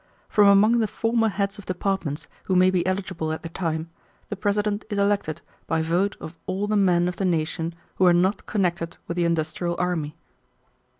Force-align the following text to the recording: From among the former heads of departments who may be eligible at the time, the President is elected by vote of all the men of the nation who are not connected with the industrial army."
From 0.27 0.47
among 0.47 0.79
the 0.79 0.87
former 0.87 1.29
heads 1.29 1.59
of 1.59 1.67
departments 1.67 2.27
who 2.45 2.55
may 2.55 2.71
be 2.71 2.83
eligible 2.87 3.31
at 3.31 3.43
the 3.43 3.49
time, 3.49 3.91
the 4.29 4.35
President 4.35 4.83
is 4.89 4.97
elected 4.97 5.41
by 5.67 5.83
vote 5.83 6.17
of 6.19 6.35
all 6.47 6.65
the 6.65 6.75
men 6.75 7.07
of 7.07 7.17
the 7.17 7.23
nation 7.23 7.75
who 7.97 8.07
are 8.07 8.11
not 8.11 8.47
connected 8.47 8.97
with 9.07 9.15
the 9.15 9.25
industrial 9.25 9.75
army." 9.77 10.15